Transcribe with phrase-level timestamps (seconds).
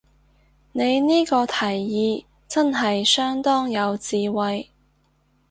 [0.71, 4.67] 你呢個提議真係相當有智慧